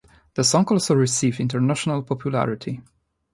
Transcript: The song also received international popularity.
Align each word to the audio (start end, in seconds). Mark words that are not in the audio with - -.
The 0.33 0.43
song 0.43 0.65
also 0.69 0.95
received 0.95 1.39
international 1.39 2.01
popularity. 2.01 2.81